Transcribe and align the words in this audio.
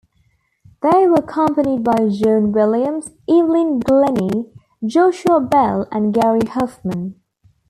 They 0.81 1.05
were 1.07 1.17
accompanied 1.17 1.83
by 1.83 2.07
John 2.09 2.51
Williams, 2.53 3.11
Evelyn 3.29 3.77
Glennie, 3.79 4.51
Joshua 4.83 5.39
Bell, 5.39 5.87
and 5.91 6.11
Gary 6.11 6.41
Hoffman. 6.47 7.21